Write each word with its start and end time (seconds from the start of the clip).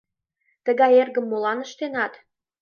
Тыгай 0.65 0.91
эргым 1.01 1.25
молан 1.27 1.59
ыштенат?! 1.65 2.13